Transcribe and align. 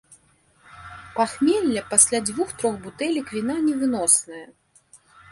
Пахмелле 1.17 1.81
пасля 1.91 2.19
дзвюх-трох 2.29 2.79
бутэлек 2.85 3.27
віна 3.35 3.55
невыноснае. 3.67 4.41